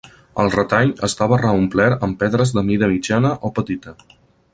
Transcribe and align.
El 0.43 0.47
retall 0.53 0.93
estava 1.07 1.37
reomplert 1.41 2.05
amb 2.07 2.19
pedres 2.23 2.55
de 2.61 2.65
mida 2.71 2.89
mitjana 2.95 3.35
o 3.51 3.53
petita. 3.61 3.95